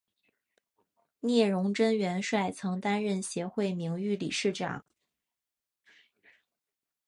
[1.19, 4.83] 聂荣臻元帅曾担任协会名誉理事长。